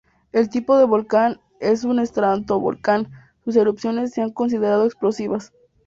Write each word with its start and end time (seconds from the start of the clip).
El 0.31 0.49
tipo 0.49 0.79
de 0.79 0.85
volcán 0.85 1.41
es 1.59 1.83
un 1.83 1.99
estratovolcán; 1.99 3.11
sus 3.45 3.55
erupciones 3.55 4.09
se 4.11 4.23
han 4.23 4.31
considerado 4.31 4.85
explosivas. 4.87 5.53